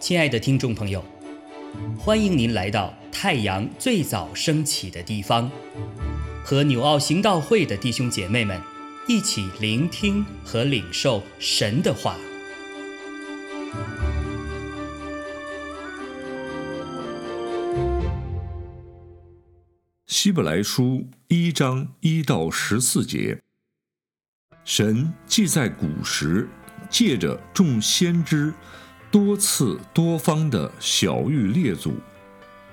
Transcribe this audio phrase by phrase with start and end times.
[0.00, 1.04] 亲爱的听众朋友，
[1.96, 5.48] 欢迎您来到太阳最早升起的地方，
[6.42, 8.60] 和纽奥行道会的弟兄姐妹们
[9.06, 12.16] 一起聆听和领受神的话。
[20.08, 23.40] 希伯来书一章一到十四节，
[24.72, 26.48] 神既在古时
[26.88, 28.54] 借着众先知。
[29.10, 31.94] 多次多方的小玉列祖，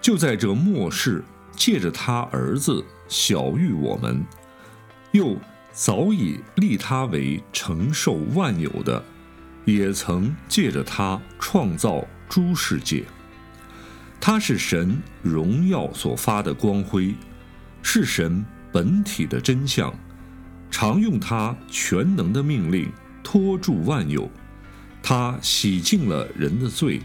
[0.00, 1.22] 就在这末世
[1.54, 4.24] 借着他儿子小玉我们，
[5.10, 5.36] 又
[5.70, 9.04] 早已立他为承受万有的，
[9.66, 13.04] 也曾借着他创造诸世界。
[14.18, 17.14] 他是神荣耀所发的光辉，
[17.82, 19.94] 是神本体的真相，
[20.72, 22.90] 常用他全能的命令
[23.22, 24.28] 托住万有。
[25.02, 27.00] 他洗净了人的罪，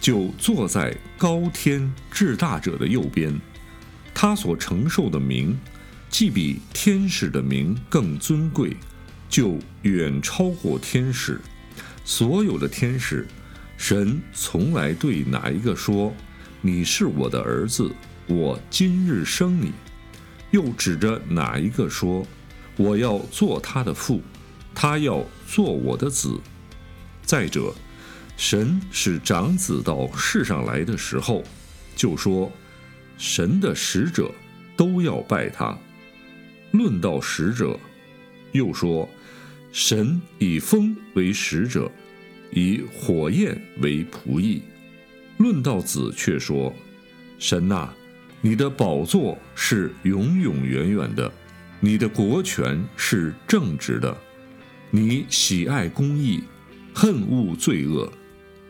[0.00, 3.32] 就坐在高天至大者的右边。
[4.12, 5.56] 他所承受的名，
[6.10, 8.76] 既比天使的名更尊贵，
[9.28, 11.40] 就远超过天使。
[12.04, 13.26] 所有的天使，
[13.76, 16.12] 神从来对哪一个说
[16.60, 17.90] ：“你是我的儿子，
[18.26, 19.72] 我今日生你。”
[20.52, 22.26] 又指着哪一个说
[22.76, 24.20] ：“我要做他的父，
[24.74, 26.38] 他要做我的子。”
[27.24, 27.74] 再者，
[28.36, 31.42] 神使长子到世上来的时候，
[31.96, 32.52] 就说
[33.18, 34.30] ：“神的使者
[34.76, 35.76] 都要拜他。”
[36.72, 37.78] 论到使者，
[38.52, 39.08] 又说
[39.72, 41.90] ：“神以风为使者，
[42.52, 44.62] 以火焰为仆役。”
[45.38, 46.72] 论到子，却说
[47.38, 47.88] ：“神呐，
[48.40, 51.32] 你的宝座是永永远远的，
[51.80, 54.16] 你的国权是正直的，
[54.90, 56.42] 你喜爱公义。”
[56.98, 58.10] 恨恶罪恶，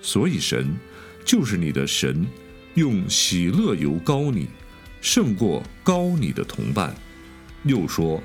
[0.03, 0.77] 所以神
[1.25, 2.27] 就是你的神，
[2.75, 4.49] 用喜乐油膏你，
[5.01, 6.93] 胜过高你的同伴。
[7.63, 8.21] 又说：“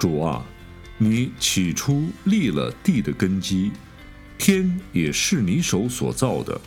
[0.00, 0.42] 主啊，
[0.96, 3.72] 你起初立了地的根基，
[4.38, 6.58] 天也是你手所造的，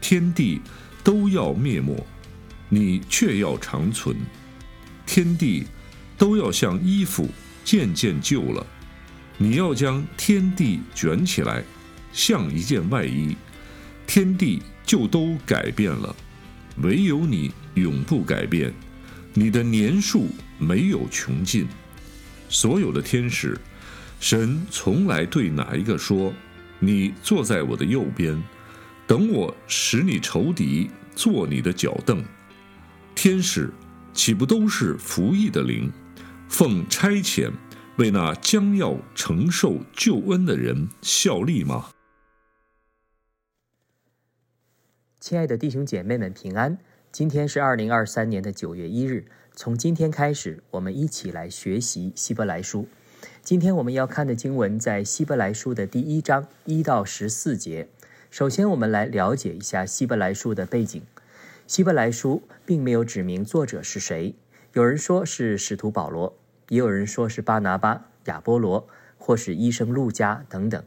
[0.00, 0.60] 天地
[1.02, 2.06] 都要灭没，
[2.68, 4.16] 你却要长存。
[5.04, 5.64] 天地
[6.22, 7.28] 都要像衣服
[7.64, 8.64] 渐渐旧了，
[9.38, 11.64] 你要将天地卷起来。”
[12.14, 13.34] 像一件外衣，
[14.06, 16.14] 天地就都改变了，
[16.76, 18.72] 唯有你永不改变，
[19.34, 20.28] 你的年数
[20.58, 21.66] 没有穷尽。
[22.48, 23.58] 所有的天使，
[24.20, 26.32] 神从来对哪一个说
[26.78, 28.40] ：“你坐在我的右边，
[29.08, 32.22] 等我使你仇敌做你的脚凳。”
[33.16, 33.72] 天使
[34.14, 35.90] 岂不都是服役的灵，
[36.52, 37.50] 奉差遣
[37.96, 41.88] 为那将要承受救恩的人效力吗？
[45.18, 46.76] 亲爱的弟兄姐妹们，平安！
[47.10, 49.24] 今天是二零二三年的九月一日。
[49.54, 52.86] 从今天开始，我们一起来学习希伯来书。
[53.40, 57.88] 今天我们要看的经文在希伯来书的第一章一到十四节。
[58.30, 61.02] 首先，我们来了解一下希伯来书的背景。
[61.66, 64.34] 希伯来书并没有指明作者是谁，
[64.74, 70.82] 有人说是使徒保罗，也有人说是巴拿巴、亚波罗，或是医生路加等等，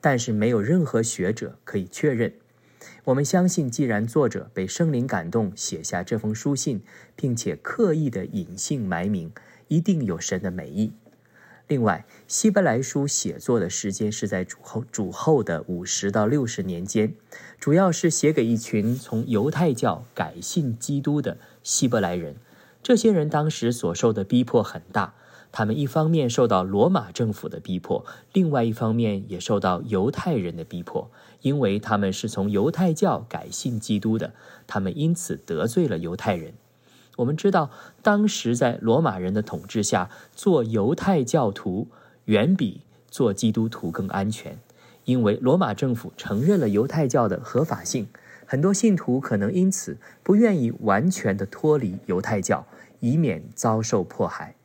[0.00, 2.32] 但是没有任何学者可以确认。
[3.04, 6.82] 我们相信，既然作者被圣灵感动写下这封书信，
[7.16, 9.32] 并且刻意的隐姓埋名，
[9.68, 10.92] 一定有神的美意。
[11.68, 17.14] 另外，希伯来书写作的时间是在主后主后的五十到六十年间，
[17.58, 22.36] 主要是写给一群从犹太教改信基督的希伯来人。
[22.82, 25.14] 这些人当时所受的逼迫很大。
[25.54, 31.10] 他们一方面受到罗马政府的逼迫，另外一方面也受到犹太人的逼迫，
[31.42, 34.32] 因为他们是从犹太教改信基督的，
[34.66, 36.54] 他们因此得罪了犹太人。
[37.18, 37.68] 我们知道，
[38.02, 41.88] 当时在罗马人的统治下，做犹太教徒
[42.24, 44.58] 远比做基督徒更安全，
[45.04, 48.08] 因为罗马政府承认了犹太教的合法性，
[48.52, 52.66] 很多信徒可能因此不愿意完全的脱离犹太教，
[53.00, 54.56] 以免遭受迫害。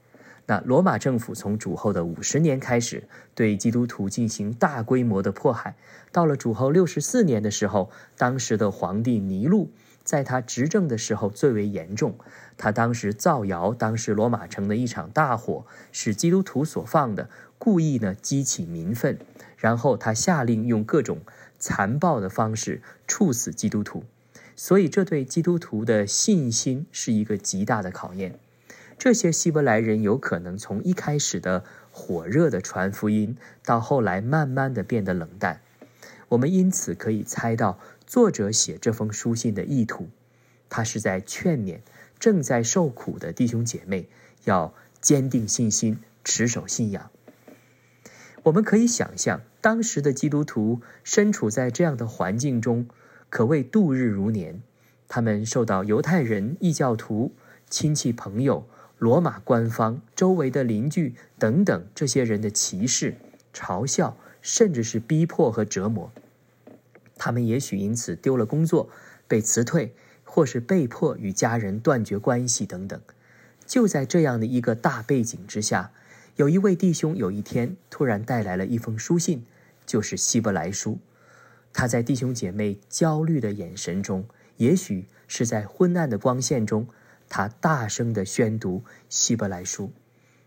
[0.48, 5.78] 那罗马政府从主后的五十年开始，对基督徒进行大规模的迫害。
[6.12, 9.72] 到了主后六十四年的时候，当时的皇帝尼禄
[10.04, 12.18] 在他执政的时候最为严重。
[12.58, 19.18] 他当时造谣，当时罗马城的一场大火是基督徒所放的，故意呢激起民愤。
[19.56, 21.20] 然后他下令用各种
[21.60, 24.04] 残暴的方式处死基督徒。
[24.56, 28.40] 所以这对基督徒的信心是一个极大的考验。
[28.98, 35.62] 这些希伯来人有可能从一开始的火热的传福音，到后来慢慢的变得冷淡。
[36.30, 37.78] 我们因此可以猜到
[38.08, 40.10] 作者写这封书信的意图，
[40.70, 41.82] 他是在劝勉
[42.20, 44.10] 正在受苦的弟兄姐妹
[44.46, 47.12] 要坚定信心，持守信仰。
[48.48, 52.88] 我们可以想象，当时的基督徒身处在这样的环境中，
[53.30, 54.62] 可谓度日如年。
[55.10, 57.34] 他们受到犹太人、异教徒、
[57.70, 58.66] 亲戚朋友、
[58.98, 63.16] 罗马官方、周围的邻居等等这些人的歧视、
[63.54, 66.12] 嘲笑，甚至是逼迫和折磨。
[67.18, 68.90] 他们也许因此丢了工作，
[69.28, 69.94] 被辞退，
[70.24, 73.02] 或是被迫与家人断绝关系等等。
[73.66, 75.92] 就在这样的一个大背景之下。
[76.38, 79.44] 有一位弟兄有一天突然带来了一封书信，
[79.88, 81.00] 就是希伯来书。
[81.74, 84.24] 他在弟兄姐妹焦虑的眼神中，
[84.58, 86.88] 也许是在昏暗的光线中，
[87.28, 89.92] 他大声的宣读希伯来书。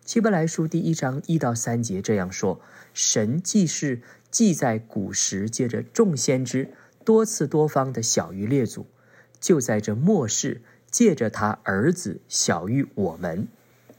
[0.05, 2.61] 希伯来书第一章一到三节这样说：
[2.95, 4.01] 神既是
[4.31, 6.73] 既在古时借着众先知
[7.05, 8.87] 多次多方的小于列祖，
[9.41, 13.49] 就在这末世借着他儿子小于我们，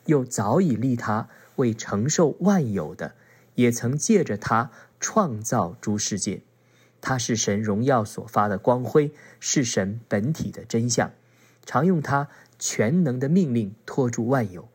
[0.06, 1.28] 又早已立他。
[1.62, 3.14] 会承受万有的，
[3.54, 6.42] 也曾借着他创造诸世界。
[7.02, 11.12] 他是神荣耀所发的光辉，是神本体的真相。
[11.64, 14.70] 常用他全能的命令托住万有。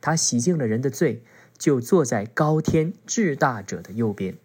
[0.00, 1.24] 他洗净了人的罪，
[1.58, 4.38] 就坐在高天至大者的右边。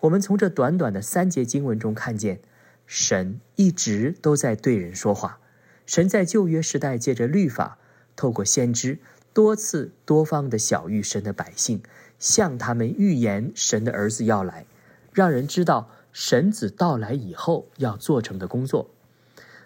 [0.00, 2.40] 我们从这短短的三节经文中看见，
[2.86, 5.38] 神一直都在对人说话。
[5.84, 7.76] 神在旧约时代借着律法，
[8.16, 9.00] 透过先知。
[9.36, 11.82] 多次多方的小遇神的百姓，
[12.18, 14.64] 向他们预言神的儿子要来，
[15.12, 18.88] 让人知道神子到来以后要做成的工作。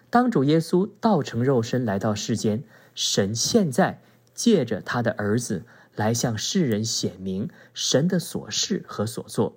[0.09, 4.01] 当主耶稣道成肉身来到世间，神现在
[4.35, 5.63] 借着他的儿子
[5.95, 9.55] 来向世人显明神的所事和所做，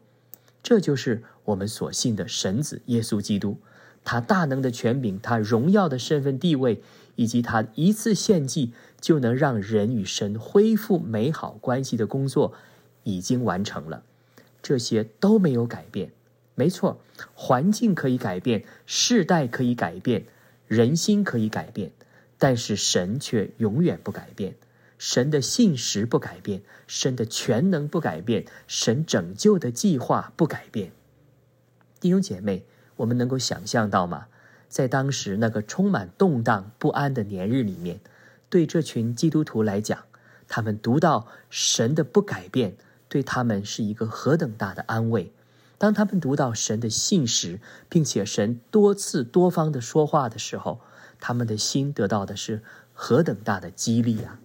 [0.62, 3.58] 这就是我们所信的神子耶稣基督。
[4.04, 6.82] 他大能的权柄，他荣耀的身份地位，
[7.16, 12.52] 以及他一次献祭就能让人与神恢复美好关系的工作，
[13.04, 14.02] 已经完成了。
[14.62, 16.12] 这些都没有改变。
[16.54, 17.00] 没错，
[17.34, 20.26] 环境可以改变，世代可以改变，
[20.68, 21.90] 人心可以改变，
[22.38, 24.54] 但是神却永远不改变。
[24.98, 30.92] 神的信实不改变，神的全能不改变，神拯救的计划不改变。
[31.98, 32.66] 弟兄姐妹。
[32.96, 34.26] 我们能够想象到吗？
[34.68, 38.00] 在当时那个充满动荡不安的年日里面，
[38.48, 40.00] 对这群基督徒来讲，
[40.48, 42.76] 他们读到神的不改变，
[43.08, 45.32] 对他们是一个何等大的安慰。
[45.78, 50.80] 当他们读到神的信实，并且神多次多方的说话的时候，
[51.20, 52.62] 他们的心得到的是
[52.92, 54.40] 何等大的激励啊！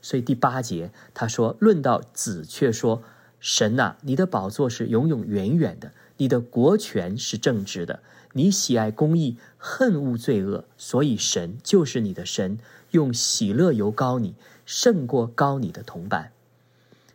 [0.00, 3.02] 所以第八节他说：“论到子，却说
[3.38, 8.00] 神呐，你的宝座是永永远远的。”你的国权是正直的，
[8.34, 12.58] 你喜爱公义，恨恶罪恶，所以神就是你的神，
[12.90, 14.34] 用喜乐油膏你，
[14.66, 16.32] 胜过高你的同伴。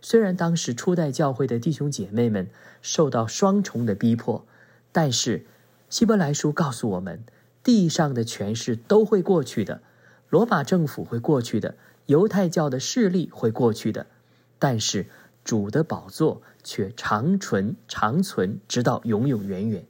[0.01, 2.49] 虽然当时初代教会的弟兄姐妹们
[2.81, 4.45] 受到双重的逼迫，
[4.91, 5.45] 但是
[5.89, 7.23] 希伯来书告诉我们，
[7.63, 9.81] 地上的权势都会过去的，
[10.29, 11.75] 罗马政府会过去的，
[12.05, 14.07] 犹太教的势力会过去的，
[14.57, 15.07] 但是。
[15.43, 19.85] 主的宝座却长存长存，直到永永远远。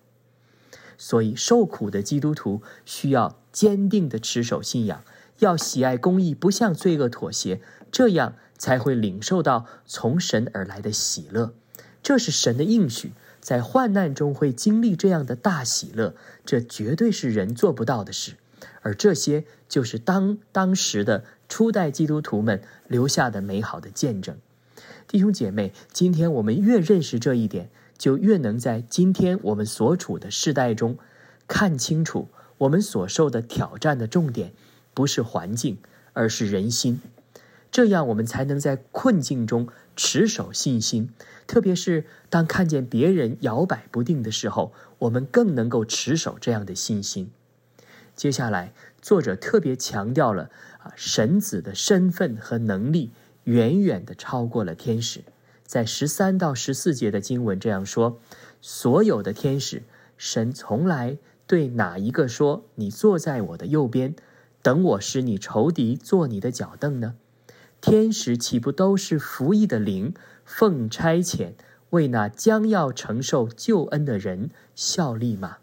[0.98, 5.04] 所以，受苦的基督徒需要坚定的持守信仰，
[5.40, 11.54] 要喜爱公义，不向罪恶妥协，这样才会领受到从神而来的喜乐。
[12.02, 18.36] 这是神的应许，在患难中会经历这样的大喜乐，这绝对是人做不到的事。
[18.82, 24.38] 而这些就是当当时的初代基督徒们留下的美好的见证。
[25.08, 30.98] 弟兄姐妹，今天我们越认识这一点，就越能在今天我们所处的世代中，
[31.48, 32.30] 看清楚
[32.60, 34.54] 我们所受的挑战的重点，
[34.94, 35.78] 不是环境，
[36.14, 37.00] 而是人心。
[37.72, 41.10] 这样，我们才能在困境中持守信心。
[41.46, 47.30] 特别是当看见别人摇摆不定的时候，我们更能够持守这样的信心。
[48.16, 53.12] 接下来，作者特别强调了啊，神子的身份和能力。
[53.46, 55.24] 远远的超过了天使，
[55.66, 58.20] 在十三到十四节的经文这样说：
[58.62, 59.84] 所有的天使，
[60.18, 64.16] 神从来对哪一个说：“你坐在我的右边，
[64.62, 67.16] 等我使你仇敌坐你的脚凳呢？”
[67.82, 70.14] 天使岂不都是服役的灵，
[70.46, 71.52] 奉差遣
[71.90, 75.58] 为那将要承受救恩的人效力吗？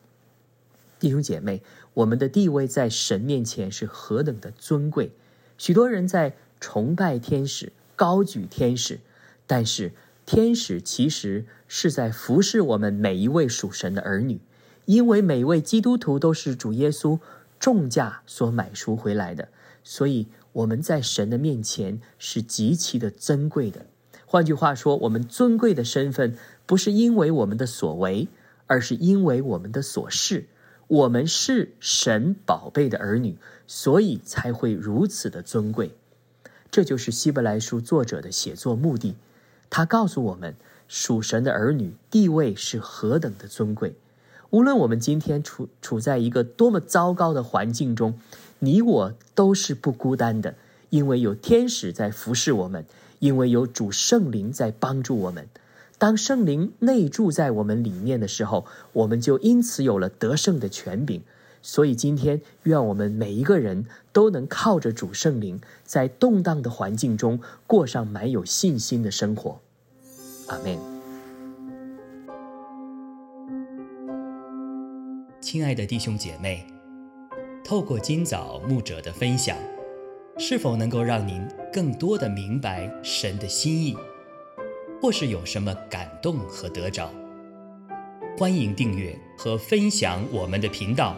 [0.98, 1.62] 弟兄姐妹，
[1.94, 5.12] 我们的地位在神面前是何等的尊贵！
[5.56, 6.36] 许多人在。
[6.60, 9.00] 崇拜天使，高举天使，
[9.46, 9.92] 但是
[10.26, 14.40] 天使其实是在服侍我们每一位属神的儿女，
[14.84, 17.18] 因为每位基督徒都是主耶稣
[17.58, 19.48] 重价所买赎回来的，
[19.82, 23.86] 所以我们在神的面前是极其的珍贵的。
[24.26, 26.36] 换句话说，我们尊贵的身份
[26.66, 28.28] 不是因为我们的所为，
[28.66, 30.46] 而是因为我们的所事。
[30.86, 35.94] 我们是神宝贝的儿女，所以才会如此的尊贵。
[36.70, 39.14] 这就是希伯来书作者的写作目的。
[39.68, 40.54] 他告诉我们，
[40.88, 43.94] 属神的儿女地位是何等的尊贵。
[44.50, 48.18] 无论我们今天处处在一个多么糟糕的环境中，
[48.60, 50.54] 你我都是不孤单的，
[50.90, 52.84] 因为有天使在服侍我们。
[53.20, 55.46] 因为有主圣灵在帮助我们，
[55.98, 61.20] 当圣灵内住在我们里面的时候，我们就因此有了得胜的权柄。
[61.62, 69.60] 所以今天，愿我们每一个人都能靠着主圣灵，在动荡的环境中过上满有信心的生活。
[70.48, 70.78] 阿门。
[75.40, 76.66] 亲爱的弟兄姐妹，
[77.64, 79.56] 透过今早牧者的分享。
[80.38, 83.94] 是否能够让您更多的明白神的心意，
[85.02, 87.10] 或是有什么感动和得着？
[88.38, 91.14] 欢迎订阅和分享我们的频道，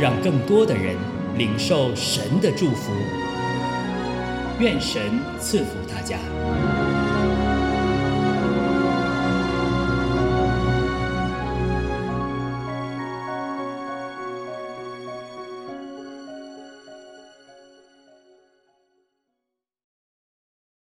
[0.00, 0.96] 让更多的人
[1.36, 2.92] 领受神的祝福。
[4.60, 5.02] 愿神
[5.40, 6.18] 赐福大家。